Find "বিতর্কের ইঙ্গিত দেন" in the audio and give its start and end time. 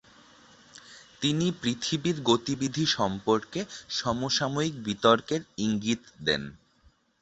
4.87-6.43